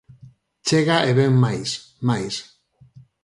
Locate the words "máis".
1.43-1.69, 2.07-2.35